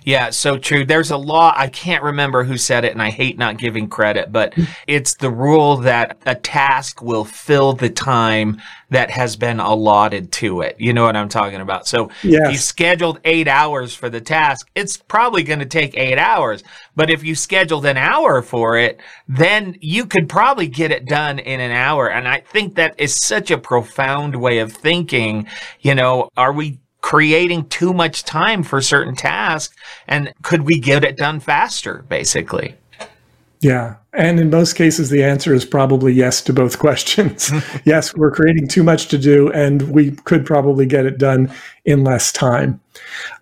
Yeah, 0.05 0.31
so 0.31 0.59
true. 0.59 0.85
There's 0.85 1.11
a 1.11 1.17
law, 1.17 1.53
I 1.57 1.69
can't 1.69 2.03
remember 2.03 2.45
who 2.45 2.57
said 2.57 2.85
it, 2.85 2.93
and 2.93 3.03
I 3.03 3.11
hate 3.11 3.39
not 3.39 3.59
giving 3.59 3.89
credit, 3.89 4.33
but 4.33 4.55
it's 4.87 5.15
the 5.15 5.31
rule 5.31 5.77
that 5.79 6.19
a 6.27 6.35
task 6.35 7.03
will 7.03 7.25
fill 7.25 7.73
the 7.73 7.91
time 7.91 8.61
that 8.91 9.11
has 9.11 9.37
been 9.37 9.59
allotted 9.59 10.31
to 10.33 10.61
it. 10.61 10.77
You 10.79 10.93
know 10.93 11.05
what 11.05 11.17
I'm 11.17 11.29
talking 11.29 11.61
about? 11.61 11.89
So 11.89 12.11
yes. 12.23 12.43
if 12.47 12.53
you 12.53 12.59
scheduled 12.59 13.21
eight 13.25 13.49
hours 13.49 13.95
for 13.95 14.11
the 14.11 14.21
task, 14.21 14.71
it's 14.75 14.99
probably 14.99 15.43
going 15.43 15.61
to 15.61 15.67
take 15.67 15.97
eight 15.97 16.19
hours. 16.19 16.63
But 16.95 17.09
if 17.09 17.25
you 17.25 17.35
scheduled 17.35 17.87
an 17.87 17.97
hour 17.97 18.43
for 18.43 18.77
it, 18.77 19.01
then 19.27 19.77
you 19.81 20.05
could 20.05 20.29
probably 20.29 20.67
get 20.67 20.91
it 20.91 21.07
done 21.07 21.39
in 21.39 21.61
an 21.61 21.71
hour. 21.71 22.11
And 22.11 22.29
I 22.29 22.41
think 22.41 22.75
that 22.75 22.95
is 22.99 23.15
such 23.15 23.51
a 23.51 23.57
profound 23.57 24.37
way 24.37 24.59
of 24.59 24.73
thinking. 24.73 25.47
You 25.81 25.95
know, 25.95 26.29
are 26.37 26.53
we 26.53 26.79
creating 27.03 27.69
too 27.69 27.93
much 27.93 28.25
time 28.25 28.63
for 28.63 28.81
certain 28.81 29.15
tasks 29.15 29.77
and 30.09 30.33
could 30.43 30.63
we 30.63 30.79
get 30.79 31.05
it 31.05 31.17
done 31.17 31.41
faster 31.41 32.05
basically? 32.09 32.77
Yeah 33.61 33.97
And 34.15 34.39
in 34.39 34.51
most 34.51 34.75
cases, 34.75 35.09
the 35.09 35.25
answer 35.25 35.55
is 35.55 35.65
probably 35.65 36.13
yes 36.13 36.43
to 36.43 36.53
both 36.53 36.79
questions. 36.81 37.51
yes, 37.85 38.15
we're 38.15 38.31
creating 38.31 38.69
too 38.69 38.83
much 38.83 39.09
to 39.09 39.19
do, 39.19 39.51
and 39.53 39.91
we 39.91 40.13
could 40.13 40.45
probably 40.45 40.87
get 40.87 41.07
it 41.07 41.19
done 41.19 41.51
in 41.85 42.05
less 42.05 42.31
time. 42.31 42.81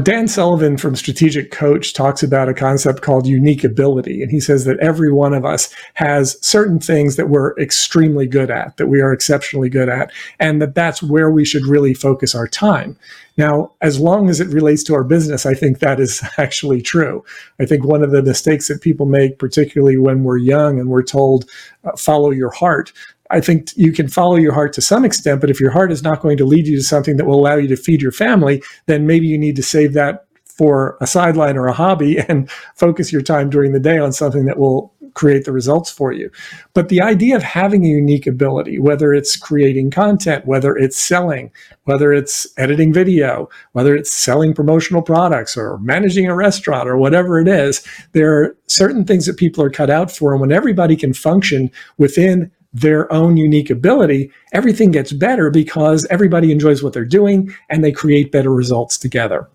Dan 0.02 0.28
Sullivan 0.28 0.76
from 0.76 0.96
Strategic 0.96 1.50
Coach 1.50 1.92
talks 1.92 2.22
about 2.22 2.48
a 2.48 2.54
concept 2.54 3.02
called 3.02 3.26
unique 3.26 3.64
ability. 3.64 4.22
And 4.22 4.30
he 4.30 4.40
says 4.40 4.64
that 4.64 4.78
every 4.78 5.12
one 5.12 5.34
of 5.34 5.44
us 5.44 5.74
has 5.94 6.38
certain 6.40 6.78
things 6.78 7.16
that 7.16 7.28
we're 7.28 7.56
extremely 7.58 8.26
good 8.26 8.50
at, 8.50 8.76
that 8.76 8.86
we 8.86 9.00
are 9.00 9.12
exceptionally 9.12 9.68
good 9.68 9.88
at, 9.88 10.10
and 10.38 10.62
that 10.62 10.74
that's 10.74 11.02
where 11.02 11.30
we 11.30 11.44
should 11.44 11.66
really 11.66 11.94
focus 11.94 12.34
our 12.34 12.48
time. 12.48 12.96
Now, 13.36 13.72
as 13.80 13.98
long 13.98 14.28
as 14.28 14.40
it 14.40 14.48
relates 14.48 14.82
to 14.84 14.94
our 14.94 15.04
business, 15.04 15.46
I 15.46 15.54
think 15.54 15.78
that 15.78 15.98
is 15.98 16.22
actually 16.38 16.82
true. 16.82 17.24
I 17.58 17.66
think 17.66 17.84
one 17.84 18.02
of 18.02 18.10
the 18.10 18.22
mistakes 18.22 18.68
that 18.68 18.82
people 18.82 19.06
make, 19.06 19.38
particularly 19.38 19.96
when 19.96 20.24
we're 20.24 20.38
young 20.38 20.59
and 20.68 20.88
we're 20.88 21.02
told, 21.02 21.48
uh, 21.84 21.96
follow 21.96 22.30
your 22.30 22.50
heart, 22.50 22.92
I 23.30 23.40
think 23.40 23.70
you 23.76 23.92
can 23.92 24.08
follow 24.08 24.36
your 24.36 24.52
heart 24.52 24.72
to 24.74 24.82
some 24.82 25.04
extent, 25.04 25.40
but 25.40 25.50
if 25.50 25.60
your 25.60 25.70
heart 25.70 25.92
is 25.92 26.02
not 26.02 26.20
going 26.20 26.36
to 26.38 26.44
lead 26.44 26.66
you 26.66 26.76
to 26.76 26.82
something 26.82 27.16
that 27.16 27.26
will 27.26 27.38
allow 27.38 27.54
you 27.54 27.68
to 27.68 27.76
feed 27.76 28.02
your 28.02 28.12
family, 28.12 28.62
then 28.86 29.06
maybe 29.06 29.26
you 29.26 29.38
need 29.38 29.56
to 29.56 29.62
save 29.62 29.92
that 29.94 30.26
for 30.44 30.98
a 31.00 31.06
sideline 31.06 31.56
or 31.56 31.68
a 31.68 31.72
hobby 31.72 32.18
and 32.28 32.50
focus 32.74 33.12
your 33.12 33.22
time 33.22 33.48
during 33.48 33.72
the 33.72 33.80
day 33.80 33.98
on 33.98 34.12
something 34.12 34.44
that 34.46 34.58
will 34.58 34.92
create 35.14 35.44
the 35.44 35.52
results 35.52 35.90
for 35.90 36.12
you. 36.12 36.30
But 36.74 36.88
the 36.88 37.00
idea 37.00 37.36
of 37.36 37.42
having 37.42 37.84
a 37.84 37.88
unique 37.88 38.26
ability, 38.26 38.78
whether 38.78 39.12
it's 39.12 39.36
creating 39.36 39.90
content, 39.90 40.46
whether 40.46 40.76
it's 40.76 40.96
selling, 40.96 41.50
whether 41.84 42.12
it's 42.12 42.46
editing 42.56 42.92
video, 42.92 43.48
whether 43.72 43.94
it's 43.94 44.12
selling 44.12 44.54
promotional 44.54 45.02
products 45.02 45.56
or 45.56 45.78
managing 45.78 46.26
a 46.26 46.34
restaurant 46.34 46.88
or 46.88 46.96
whatever 46.96 47.40
it 47.40 47.48
is, 47.48 47.84
there 48.12 48.34
are 48.34 48.56
certain 48.66 49.04
things 49.04 49.26
that 49.26 49.36
people 49.36 49.62
are 49.64 49.70
cut 49.70 49.90
out 49.90 50.10
for. 50.10 50.32
And 50.32 50.40
when 50.40 50.52
everybody 50.52 50.96
can 50.96 51.12
function 51.12 51.70
within 51.98 52.50
their 52.72 53.12
own 53.12 53.36
unique 53.36 53.70
ability, 53.70 54.30
everything 54.52 54.90
gets 54.92 55.12
better 55.12 55.50
because 55.50 56.06
everybody 56.10 56.52
enjoys 56.52 56.82
what 56.82 56.92
they're 56.92 57.04
doing 57.04 57.54
and 57.68 57.82
they 57.82 57.92
create 57.92 58.30
better 58.30 58.52
results 58.52 58.96
together. 58.96 59.48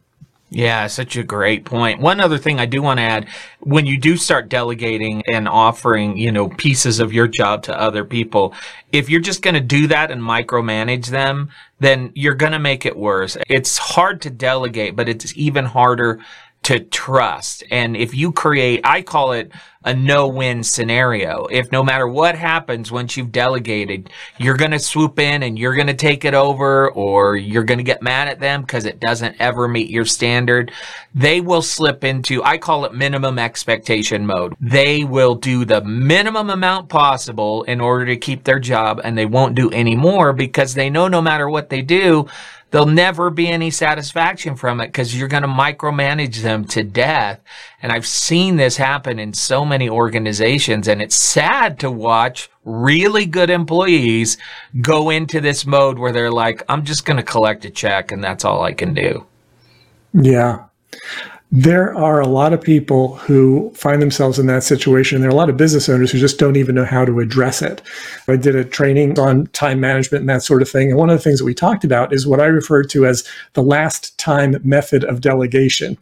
Yeah, 0.51 0.87
such 0.87 1.17
a 1.17 1.23
great 1.23 1.65
point. 1.65 1.99
One 1.99 2.19
other 2.19 2.37
thing 2.37 2.59
I 2.59 2.67
do 2.67 2.81
want 2.81 2.99
to 2.99 3.03
add, 3.03 3.27
when 3.61 3.85
you 3.85 3.99
do 3.99 4.15
start 4.15 4.47
delegating 4.47 5.23
and 5.27 5.49
offering, 5.49 6.17
you 6.17 6.31
know, 6.31 6.49
pieces 6.49 6.99
of 6.99 7.11
your 7.11 7.27
job 7.27 7.63
to 7.63 7.77
other 7.77 8.05
people, 8.05 8.53
if 8.91 9.09
you're 9.09 9.19
just 9.19 9.41
going 9.41 9.55
to 9.55 9.59
do 9.59 9.87
that 9.87 10.11
and 10.11 10.21
micromanage 10.21 11.07
them, 11.07 11.49
then 11.79 12.11
you're 12.13 12.35
going 12.35 12.51
to 12.51 12.59
make 12.59 12.85
it 12.85 12.95
worse. 12.95 13.37
It's 13.49 13.77
hard 13.77 14.21
to 14.21 14.29
delegate, 14.29 14.95
but 14.95 15.09
it's 15.09 15.35
even 15.35 15.65
harder 15.65 16.21
to 16.63 16.79
trust. 16.79 17.63
And 17.69 17.97
if 17.97 18.13
you 18.13 18.31
create, 18.31 18.81
I 18.83 19.01
call 19.01 19.33
it 19.33 19.51
a 19.85 19.93
no-win 19.93 20.63
scenario. 20.63 21.45
If 21.45 21.71
no 21.71 21.83
matter 21.83 22.07
what 22.07 22.35
happens 22.35 22.91
once 22.91 23.15
you've 23.15 23.31
delegated, 23.31 24.09
you're 24.37 24.57
going 24.57 24.71
to 24.71 24.79
swoop 24.79 25.19
in 25.19 25.43
and 25.43 25.57
you're 25.57 25.75
going 25.75 25.87
to 25.87 25.93
take 25.93 26.25
it 26.25 26.33
over 26.33 26.91
or 26.91 27.37
you're 27.37 27.63
going 27.63 27.77
to 27.77 27.83
get 27.83 28.01
mad 28.01 28.27
at 28.27 28.39
them 28.39 28.61
because 28.61 28.85
it 28.85 28.99
doesn't 28.99 29.35
ever 29.39 29.67
meet 29.67 29.91
your 29.91 30.05
standard, 30.05 30.71
they 31.13 31.39
will 31.39 31.61
slip 31.61 32.03
into, 32.03 32.43
I 32.43 32.57
call 32.57 32.85
it 32.85 32.95
minimum 32.95 33.37
expectation 33.37 34.25
mode. 34.25 34.55
They 34.59 35.03
will 35.03 35.35
do 35.35 35.65
the 35.65 35.81
minimum 35.81 36.49
amount 36.49 36.89
possible 36.89 37.63
in 37.63 37.79
order 37.79 38.07
to 38.07 38.17
keep 38.17 38.43
their 38.43 38.59
job 38.59 38.99
and 39.03 39.15
they 39.15 39.27
won't 39.27 39.55
do 39.55 39.69
any 39.69 39.95
more 39.95 40.33
because 40.33 40.73
they 40.73 40.89
know 40.89 41.07
no 41.07 41.21
matter 41.21 41.47
what 41.47 41.69
they 41.69 41.83
do, 41.83 42.27
there'll 42.71 42.87
never 42.87 43.29
be 43.29 43.47
any 43.47 43.71
satisfaction 43.71 44.55
from 44.55 44.81
it 44.81 44.87
because 44.87 45.17
you're 45.17 45.29
going 45.29 45.43
to 45.43 45.47
micromanage 45.47 46.41
them 46.41 46.65
to 46.65 46.83
death. 46.83 47.39
And 47.81 47.91
I've 47.91 48.07
seen 48.07 48.57
this 48.57 48.77
happen 48.77 49.19
in 49.19 49.33
so 49.33 49.63
many 49.63 49.75
organizations 49.89 50.88
and 50.88 51.01
it's 51.01 51.15
sad 51.15 51.79
to 51.79 51.91
watch 51.91 52.50
really 52.63 53.25
good 53.25 53.50
employees 53.50 54.38
go 54.82 55.10
into 55.10 55.41
this 55.41 55.65
mode 55.65 56.00
where 56.00 56.12
they're 56.12 56.32
like, 56.32 56.63
I'm 56.70 56.86
just 56.86 57.05
going 57.05 57.17
to 57.17 57.24
collect 57.24 57.65
a 57.65 57.70
check 57.70 58.12
and 58.12 58.24
that's 58.24 58.46
all 58.46 58.63
I 58.63 58.74
can 58.74 58.94
do. 58.94 59.25
Yeah 60.13 60.65
there 61.51 61.95
are 61.95 62.19
a 62.19 62.27
lot 62.27 62.53
of 62.53 62.61
people 62.61 63.15
who 63.17 63.71
find 63.75 64.01
themselves 64.01 64.39
in 64.39 64.47
that 64.47 64.63
situation. 64.63 65.21
There 65.21 65.29
are 65.29 65.33
a 65.33 65.35
lot 65.37 65.49
of 65.49 65.57
business 65.57 65.87
owners 65.87 66.11
who 66.11 66.17
just 66.17 66.39
don't 66.39 66.55
even 66.55 66.75
know 66.75 66.85
how 66.85 67.05
to 67.05 67.19
address 67.19 67.61
it. 67.61 67.81
I 68.27 68.35
did 68.35 68.55
a 68.55 68.65
training 68.65 69.19
on 69.19 69.47
time 69.47 69.79
management 69.79 70.23
and 70.23 70.29
that 70.29 70.43
sort 70.43 70.63
of 70.63 70.69
thing. 70.69 70.89
And 70.89 70.97
one 70.97 71.09
of 71.09 71.17
the 71.17 71.23
things 71.23 71.39
that 71.39 71.45
we 71.45 71.53
talked 71.53 71.83
about 71.83 72.13
is 72.13 72.25
what 72.25 72.39
I 72.39 72.47
refer 72.47 72.83
to 72.83 73.05
as 73.05 73.23
the 73.53 73.61
last 73.61 74.17
time 74.17 74.57
method 74.63 75.03
of 75.03 75.21
delegation. 75.21 75.97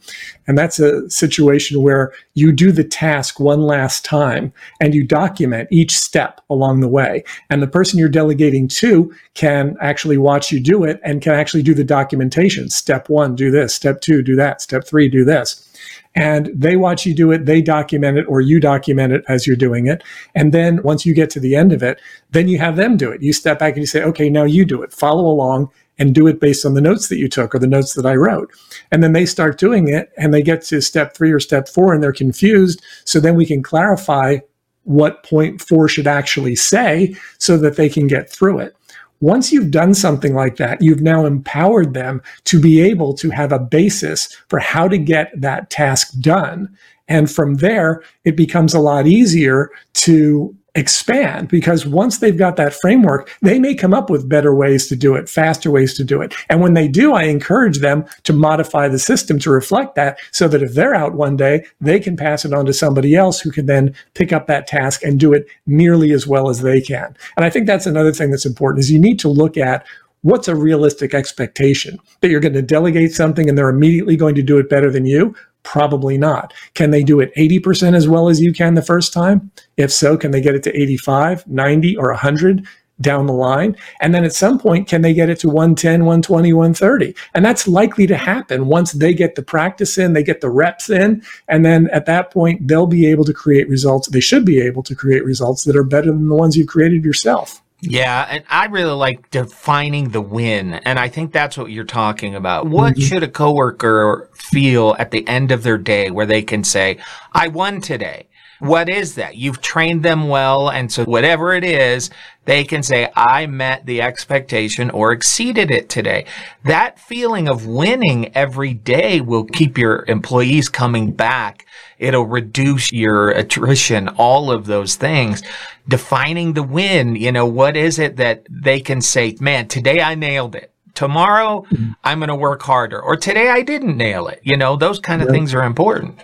And 0.48 0.58
that's 0.58 0.80
a 0.80 1.10
situation 1.10 1.82
where 1.82 2.14
you 2.34 2.52
do 2.52 2.72
the 2.72 2.84
task 2.84 3.40
one 3.40 3.62
last 3.62 4.04
time 4.04 4.54
and 4.80 4.96
you 4.96 5.06
document 5.06 5.68
each 5.72 5.98
step 5.98 6.42
along 6.50 6.80
the 6.80 6.88
way. 6.88 7.24
And 7.50 7.62
the 7.62 7.68
person 7.68 8.00
you're 8.00 8.10
delegating 8.10 8.68
to 8.70 9.14
can 9.34 9.76
actually 9.82 10.18
watch 10.18 10.52
you 10.52 10.60
do 10.60 10.84
it 10.84 11.00
and 11.04 11.22
can 11.22 11.34
actually 11.34 11.64
do 11.64 11.74
the 11.74 11.84
documentation. 11.84 12.70
Step 12.70 13.10
one, 13.10 13.36
do 13.36 13.52
this. 13.52 13.76
Step 13.76 14.02
two, 14.02 14.22
do 14.22 14.36
that. 14.36 14.62
Step 14.62 14.86
three, 14.86 15.10
do 15.10 15.26
this. 15.34 15.70
And 16.16 16.52
they 16.54 16.76
watch 16.76 17.06
you 17.06 17.16
do 17.16 17.32
it, 17.32 17.46
they 17.46 17.62
document 17.62 18.18
it, 18.18 18.26
or 18.28 18.40
you 18.40 18.60
document 18.60 19.14
it 19.14 19.24
as 19.28 19.48
you're 19.48 19.56
doing 19.56 19.88
it. 19.88 20.04
And 20.36 20.54
then 20.54 20.82
once 20.84 21.06
you 21.06 21.14
get 21.14 21.30
to 21.32 21.40
the 21.40 21.56
end 21.56 21.74
of 21.74 21.82
it, 21.82 22.00
then 22.30 22.48
you 22.48 22.60
have 22.60 22.76
them 22.76 22.98
do 22.98 23.12
it. 23.12 23.24
You 23.24 23.34
step 23.34 23.58
back 23.60 23.74
and 23.74 23.82
you 23.82 23.88
say, 23.88 24.04
okay, 24.04 24.30
now 24.30 24.44
you 24.44 24.64
do 24.64 24.84
it. 24.84 24.94
Follow 24.94 25.26
along 25.26 25.72
and 25.98 26.14
do 26.14 26.28
it 26.28 26.40
based 26.40 26.66
on 26.66 26.74
the 26.74 26.82
notes 26.82 27.08
that 27.10 27.18
you 27.18 27.28
took 27.28 27.54
or 27.54 27.60
the 27.60 27.68
notes 27.68 27.94
that 27.94 28.06
I 28.06 28.16
wrote. 28.16 28.52
And 28.92 29.04
then 29.04 29.14
they 29.14 29.26
start 29.26 29.58
doing 29.58 29.88
it 29.88 30.12
and 30.18 30.34
they 30.34 30.42
get 30.42 30.62
to 30.64 30.82
step 30.82 31.16
three 31.16 31.32
or 31.32 31.40
step 31.40 31.68
four 31.68 31.94
and 31.94 32.04
they're 32.04 32.14
confused. 32.14 32.84
So 33.06 33.20
then 33.20 33.36
we 33.36 33.46
can 33.46 33.64
clarify 33.64 34.38
what 34.84 35.24
point 35.24 35.62
four 35.62 35.88
should 35.88 36.08
actually 36.08 36.56
say 36.56 37.16
so 37.38 37.58
that 37.58 37.76
they 37.76 37.90
can 37.90 38.08
get 38.08 38.30
through 38.30 38.60
it. 38.60 38.76
Once 39.24 39.54
you've 39.54 39.72
done 39.72 39.94
something 39.94 40.36
like 40.36 40.58
that, 40.58 40.82
you've 40.82 41.00
now 41.00 41.26
empowered 41.26 41.94
them 41.94 42.22
to 42.44 42.60
be 42.60 42.82
able 42.82 43.14
to 43.14 43.30
have 43.30 43.54
a 43.54 43.58
basis 43.58 44.28
for 44.50 44.60
how 44.60 44.86
to 44.86 44.98
get 44.98 45.32
that 45.40 45.70
task 45.70 46.12
done. 46.20 46.68
And 47.08 47.32
from 47.32 47.56
there, 47.56 48.04
it 48.26 48.36
becomes 48.36 48.74
a 48.74 48.82
lot 48.82 49.08
easier 49.08 49.70
to 49.94 50.54
expand 50.76 51.50
because 51.50 51.86
once 51.86 52.18
they've 52.18 52.38
got 52.38 52.56
that 52.56 52.74
framework, 52.74 53.32
they 53.42 53.60
may 53.60 53.76
come 53.76 53.94
up 53.94 54.10
with 54.10 54.28
better 54.28 54.56
ways 54.56 54.88
to 54.88 54.96
do 54.96 55.16
it, 55.16 55.30
faster 55.30 55.70
ways 55.70 55.94
to 55.96 56.04
do 56.04 56.22
it. 56.22 56.34
And 56.50 56.62
when 56.62 56.74
they 56.74 56.88
do, 56.88 57.14
I 57.14 57.24
encourage 57.24 57.80
them 57.80 58.06
to 58.24 58.34
modify 58.34 58.88
the 58.88 59.00
system 59.00 59.38
to 59.40 59.52
reflect 59.52 59.96
that 59.96 60.18
so 60.32 60.48
that 60.48 60.64
if 60.64 60.74
they're 60.74 60.96
out 60.96 61.14
one 61.14 61.38
day, 61.38 61.66
they 61.80 62.00
can 62.00 62.18
pass 62.18 62.44
it 62.44 62.54
on 62.54 62.66
to 62.66 62.74
somebody 62.74 63.16
else 63.16 63.40
who 63.40 63.52
can 63.52 63.68
then 63.68 63.94
pick 64.16 64.34
up 64.34 64.48
that 64.48 64.68
task 64.68 65.04
and 65.04 65.20
do 65.20 65.34
it 65.34 65.46
nearly 65.68 66.12
as 66.12 66.26
well 66.26 66.50
as 66.50 66.62
they 66.62 66.82
can. 66.82 67.16
And 67.38 67.46
I 67.46 67.50
think 67.50 67.68
that's 67.68 67.86
another 67.86 68.12
thing 68.12 68.32
that's 68.32 68.46
important 68.46 68.80
is 68.80 68.92
you 68.92 69.00
need 69.00 69.20
to 69.20 69.30
look 69.30 69.58
at 69.58 69.86
what's 70.22 70.48
a 70.48 70.56
realistic 70.56 71.14
expectation 71.14 72.00
that 72.22 72.30
you're 72.30 72.40
going 72.40 72.54
to 72.54 72.62
delegate 72.62 73.12
something 73.12 73.48
and 73.48 73.58
they're 73.58 73.70
immediately 73.70 74.16
going 74.16 74.36
to 74.36 74.42
do 74.42 74.58
it 74.58 74.70
better 74.70 74.90
than 74.90 75.06
you 75.06 75.36
Probably 75.64 76.18
not. 76.18 76.54
Can 76.74 76.92
they 76.92 77.04
do 77.04 77.20
it 77.20 77.34
80% 77.36 77.96
as 77.96 78.08
well 78.08 78.30
as 78.30 78.42
you 78.42 78.54
can 78.54 78.74
the 78.74 78.82
first 78.82 79.14
time? 79.14 79.52
If 79.78 79.92
so, 79.92 80.18
can 80.18 80.32
they 80.32 80.42
get 80.42 80.56
it 80.56 80.64
to 80.64 80.78
85, 80.80 81.48
90, 81.48 81.98
or 81.98 82.10
100 82.10 82.66
down 83.02 83.28
the 83.28 83.34
line? 83.34 83.76
And 84.02 84.14
then 84.14 84.24
at 84.24 84.34
some 84.34 84.60
point, 84.60 84.88
can 84.88 85.02
they 85.02 85.14
get 85.14 85.30
it 85.30 85.40
to 85.40 85.48
110, 85.48 86.02
120, 86.02 86.54
130? 86.54 87.16
And 87.34 87.46
that's 87.46 87.68
likely 87.68 88.06
to 88.08 88.18
happen 88.18 88.68
once 88.68 88.92
they 88.92 89.14
get 89.14 89.36
the 89.36 89.42
practice 89.42 89.98
in, 89.98 90.14
they 90.14 90.24
get 90.24 90.42
the 90.42 90.50
reps 90.50 90.90
in. 90.90 91.24
And 91.48 91.66
then 91.66 91.90
at 91.92 92.06
that 92.08 92.32
point, 92.32 92.68
they'll 92.68 92.86
be 92.86 93.08
able 93.08 93.26
to 93.26 93.34
create 93.34 93.70
results. 93.70 94.10
They 94.10 94.20
should 94.20 94.46
be 94.46 94.60
able 94.62 94.84
to 94.84 94.96
create 94.96 95.24
results 95.24 95.64
that 95.64 95.76
are 95.76 95.84
better 95.84 96.12
than 96.12 96.28
the 96.28 96.36
ones 96.36 96.58
you've 96.58 96.68
created 96.68 97.06
yourself. 97.06 97.62
Yeah, 97.90 98.26
and 98.30 98.44
I 98.50 98.66
really 98.68 98.94
like 98.94 99.30
defining 99.30 100.10
the 100.10 100.22
win, 100.22 100.74
and 100.74 100.98
I 100.98 101.10
think 101.10 101.34
that's 101.34 101.58
what 101.58 101.70
you're 101.70 101.84
talking 101.84 102.34
about. 102.36 102.68
What 102.68 102.94
mm-hmm. 102.94 103.02
should 103.02 103.24
a 103.24 103.28
coworker 103.28 104.30
feel 104.34 104.96
at 105.00 105.12
the 105.12 105.28
end 105.28 105.52
of 105.52 105.64
their 105.64 105.78
day 105.78 106.10
where 106.10 106.26
they 106.26 106.42
can 106.42 106.64
say, 106.64 107.00
"I 107.34 107.50
won 107.50 107.82
today"? 107.82 108.28
What 108.64 108.88
is 108.88 109.16
that? 109.16 109.36
You've 109.36 109.60
trained 109.60 110.04
them 110.04 110.30
well, 110.30 110.70
and 110.70 110.90
so 110.90 111.04
whatever 111.04 111.54
it 111.54 111.66
is, 111.66 112.10
they 112.46 112.64
can 112.64 112.82
say, 112.82 113.12
I 113.14 113.46
met 113.46 113.86
the 113.86 114.02
expectation 114.02 114.90
or 114.90 115.12
exceeded 115.12 115.70
it 115.70 115.90
today. 115.90 116.28
That 116.64 116.98
feeling 116.98 117.50
of 117.50 117.66
winning 117.66 118.34
every 118.34 118.74
day 118.74 119.20
will 119.20 119.44
keep 119.44 119.78
your 119.78 120.06
employees 120.08 120.70
coming 120.70 121.12
back. 121.12 121.66
It'll 122.00 122.26
reduce 122.26 122.94
your 122.94 123.32
attrition, 123.32 124.08
all 124.08 124.50
of 124.50 124.66
those 124.66 124.96
things. 124.96 125.44
Defining 125.90 126.54
the 126.54 126.64
win, 126.64 127.18
you 127.18 127.34
know, 127.34 127.46
what 127.46 127.76
is 127.76 128.00
it 128.00 128.16
that 128.16 128.48
they 128.50 128.80
can 128.80 129.02
say, 129.02 129.36
man, 129.42 129.68
today 129.68 130.02
I 130.02 130.16
nailed 130.16 130.56
it 130.56 130.72
tomorrow 130.94 131.66
mm-hmm. 131.70 131.92
I'm 132.04 132.20
going 132.20 132.30
to 132.30 132.36
work 132.36 132.62
harder 132.62 133.02
or 133.02 133.18
today 133.18 133.50
I 133.50 133.62
didn't 133.62 133.98
nail 133.98 134.30
it. 134.30 134.40
You 134.44 134.56
know, 134.56 134.78
those 134.78 135.00
kind 135.00 135.22
of 135.22 135.28
yeah. 135.28 135.34
things 135.34 135.54
are 135.54 135.64
important. 135.64 136.18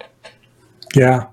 Yeah. 0.96 1.28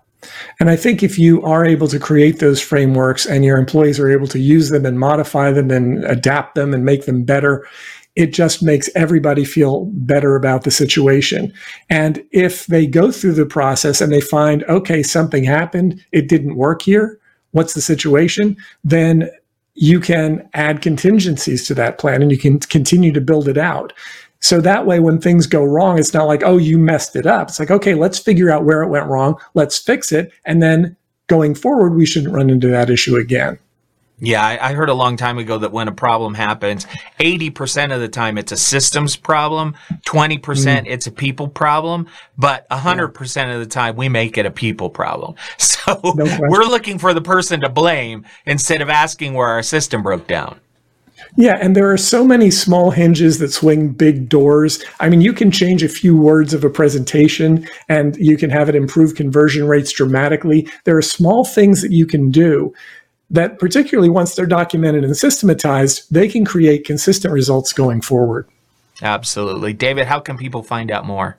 And 0.61 0.71
I 0.71 0.77
think 0.77 1.03
if 1.03 1.19
you 1.19 1.43
are 1.43 1.65
able 1.65 1.89
to 1.89 1.99
create 1.99 2.39
those 2.39 2.61
frameworks 2.61 3.27
and 3.27 3.45
your 3.45 3.59
employees 3.59 4.01
are 4.01 4.11
able 4.11 4.27
to 4.29 4.39
use 4.39 4.71
them 4.71 4.87
and 4.87 4.99
modify 4.99 5.53
them 5.53 5.71
and 5.71 6.05
adapt 6.05 6.55
them 6.55 6.73
and 6.75 6.85
make 6.85 7.07
them 7.07 7.25
better, 7.25 7.67
it 8.17 8.33
just 8.33 8.63
makes 8.63 8.89
everybody 8.97 9.45
feel 9.45 9.85
better 9.93 10.37
about 10.37 10.65
the 10.65 10.71
situation. 10.71 11.53
And 11.91 12.25
if 12.33 12.67
they 12.67 12.87
go 12.87 13.13
through 13.13 13.35
the 13.35 13.47
process 13.47 14.01
and 14.01 14.11
they 14.11 14.23
find, 14.23 14.65
okay, 14.65 15.03
something 15.03 15.45
happened, 15.45 16.03
it 16.13 16.29
didn't 16.29 16.57
work 16.57 16.83
here, 16.83 17.21
what's 17.53 17.75
the 17.75 17.83
situation, 17.83 18.57
then 18.85 19.29
you 19.75 20.01
can 20.01 20.49
add 20.55 20.81
contingencies 20.81 21.67
to 21.67 21.75
that 21.75 21.99
plan 21.99 22.23
and 22.23 22.31
you 22.31 22.39
can 22.39 22.59
continue 22.59 23.13
to 23.13 23.21
build 23.21 23.47
it 23.47 23.59
out. 23.59 23.93
So 24.41 24.61
that 24.61 24.87
way, 24.87 25.01
when 25.01 25.21
things 25.21 25.47
go 25.47 25.65
wrong, 25.65 25.99
it's 25.99 26.15
not 26.15 26.27
like, 26.27 26.43
oh, 26.45 26.57
you 26.59 26.79
messed 26.79 27.17
it 27.17 27.27
up. 27.27 27.49
It's 27.49 27.59
like, 27.59 27.71
okay, 27.71 27.95
let's 27.95 28.19
figure 28.19 28.51
out 28.51 28.65
where 28.65 28.83
it 28.83 28.89
went 28.89 29.07
wrong. 29.07 29.41
Let's 29.55 29.79
fix 29.79 30.13
it. 30.13 30.33
And 30.45 30.63
then 30.63 30.97
going 31.27 31.55
forward, 31.55 31.95
we 31.95 32.07
shouldn't 32.07 32.35
run 32.35 32.51
into 32.51 32.69
that 32.69 32.91
issue 32.91 33.17
again. 33.17 33.59
Yeah, 34.19 34.43
I, 34.43 34.71
I, 34.71 34.73
heard 34.73 34.89
a 34.89 34.95
long 34.95 35.19
time 35.19 35.37
ago 35.37 35.59
that 35.59 35.73
when 35.73 35.89
a 35.89 35.93
problem 35.93 36.33
happens, 36.33 36.87
80% 37.21 37.95
of 37.95 38.01
the 38.01 38.09
time 38.09 38.39
it's 38.39 38.51
a 38.51 38.57
systems 38.57 39.15
problem, 39.15 39.75
20% 40.07 40.41
mm. 40.41 40.85
it's 40.87 41.07
a 41.07 41.13
people 41.13 41.49
problem, 41.49 42.07
but 42.39 42.67
100% 42.71 43.37
yeah. 43.37 43.53
of 43.53 43.61
the 43.61 43.67
time 43.67 43.95
we 43.95 44.09
make 44.09 44.39
it 44.39 44.47
a 44.47 44.51
people 44.51 44.89
problem. 44.89 45.35
So 45.87 46.01
no 46.17 46.39
we're 46.49 46.65
looking 46.65 46.99
for 46.99 47.15
the 47.15 47.21
person 47.21 47.61
to 47.61 47.69
blame 47.69 48.27
instead 48.45 48.81
of 48.81 48.91
asking 48.91 49.35
where 49.35 49.47
our 49.47 49.63
system 49.63 50.03
broke 50.03 50.27
down. 50.27 50.59
Yeah, 51.37 51.59
and 51.61 51.75
there 51.75 51.91
are 51.91 51.97
so 51.97 52.25
many 52.25 52.51
small 52.51 52.91
hinges 52.91 53.39
that 53.39 53.53
swing 53.53 53.91
big 53.91 54.29
doors. 54.29 54.83
I 55.01 55.09
mean, 55.09 55.21
you 55.21 55.33
can 55.33 55.51
change 55.51 55.83
a 55.83 55.89
few 55.89 56.17
words 56.17 56.55
of 56.55 56.65
a 56.65 56.71
presentation 56.71 57.69
and 57.89 58.17
you 58.17 58.37
can 58.37 58.51
have 58.51 58.69
it 58.69 58.75
improve 58.75 59.15
conversion 59.15 59.67
rates 59.67 59.93
dramatically. 59.93 60.69
There 60.85 60.97
are 60.97 61.03
small 61.03 61.45
things 61.45 61.83
that 61.83 61.93
you 61.93 62.07
can 62.07 62.31
do 62.31 62.75
that, 63.31 63.59
particularly 63.59 64.09
once 64.09 64.35
they're 64.35 64.47
documented 64.47 65.05
and 65.05 65.17
systematized, 65.17 66.07
they 66.13 66.29
can 66.29 66.45
create 66.45 66.85
consistent 66.85 67.33
results 67.33 67.73
going 67.73 68.01
forward. 68.01 68.49
Absolutely. 69.03 69.73
David, 69.73 70.07
how 70.07 70.21
can 70.21 70.37
people 70.37 70.63
find 70.63 70.91
out 70.91 71.05
more? 71.05 71.37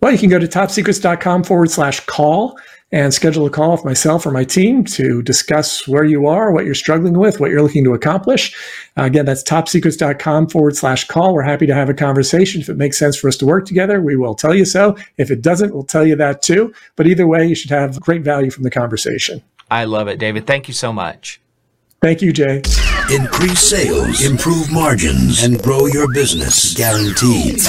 Well, 0.00 0.12
you 0.12 0.18
can 0.18 0.28
go 0.28 0.38
to 0.38 0.46
topsecrets.com 0.46 1.44
forward 1.44 1.70
slash 1.70 2.00
call 2.00 2.58
and 2.92 3.12
schedule 3.12 3.46
a 3.46 3.50
call 3.50 3.72
with 3.72 3.84
myself 3.84 4.24
or 4.26 4.30
my 4.30 4.44
team 4.44 4.84
to 4.84 5.20
discuss 5.22 5.88
where 5.88 6.04
you 6.04 6.26
are, 6.26 6.52
what 6.52 6.64
you're 6.64 6.74
struggling 6.74 7.18
with, 7.18 7.40
what 7.40 7.50
you're 7.50 7.62
looking 7.62 7.82
to 7.84 7.94
accomplish. 7.94 8.54
Uh, 8.96 9.02
again, 9.02 9.24
that's 9.24 9.42
topsecrets.com 9.42 10.48
forward 10.48 10.76
slash 10.76 11.06
call. 11.06 11.34
We're 11.34 11.42
happy 11.42 11.66
to 11.66 11.74
have 11.74 11.88
a 11.88 11.94
conversation. 11.94 12.60
If 12.60 12.68
it 12.68 12.76
makes 12.76 12.98
sense 12.98 13.16
for 13.16 13.28
us 13.28 13.36
to 13.38 13.46
work 13.46 13.66
together, 13.66 14.00
we 14.00 14.16
will 14.16 14.34
tell 14.34 14.54
you 14.54 14.64
so. 14.64 14.96
If 15.18 15.30
it 15.30 15.42
doesn't, 15.42 15.74
we'll 15.74 15.84
tell 15.84 16.06
you 16.06 16.14
that 16.16 16.42
too. 16.42 16.72
But 16.94 17.06
either 17.06 17.26
way, 17.26 17.46
you 17.46 17.54
should 17.54 17.70
have 17.70 18.00
great 18.00 18.22
value 18.22 18.50
from 18.50 18.62
the 18.62 18.70
conversation. 18.70 19.42
I 19.68 19.84
love 19.84 20.06
it, 20.06 20.18
David. 20.18 20.46
Thank 20.46 20.68
you 20.68 20.74
so 20.74 20.92
much. 20.92 21.40
Thank 22.00 22.22
you, 22.22 22.32
Jay. 22.32 22.62
Increase 23.10 23.60
sales, 23.60 24.24
improve 24.24 24.70
margins, 24.70 25.42
and 25.42 25.60
grow 25.60 25.86
your 25.86 26.12
business. 26.12 26.74
Guaranteed. 26.74 27.60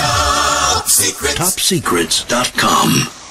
Top 0.67 0.83
TopSecrets.com. 0.83 3.26